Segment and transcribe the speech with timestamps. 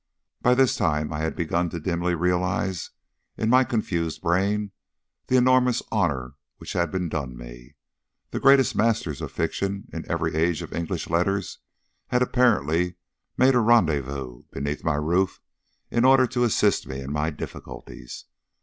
[0.41, 2.89] By this time I had begun to dimly realise
[3.37, 4.71] in my confused brain
[5.27, 7.75] the enormous honour which had been done me.
[8.31, 11.59] The greatest masters of fiction in every age of English letters
[12.07, 12.95] had apparently
[13.37, 15.39] made a rendezvous beneath my roof,
[15.91, 18.25] in order to assist me in my difficulties.